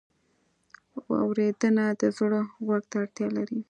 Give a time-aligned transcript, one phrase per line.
[1.25, 3.59] اورېدنه د زړه غوږ ته اړتیا لري.